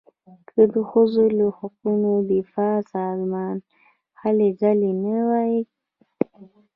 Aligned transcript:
که 0.49 0.61
د 0.73 0.75
ښځو 0.89 1.23
له 1.37 1.47
حقونو 1.57 2.11
دفاع 2.31 2.77
سازمان 2.95 3.55
هلې 4.21 4.49
ځلې 4.59 4.91
نه 5.03 5.15
وای. 5.27 5.55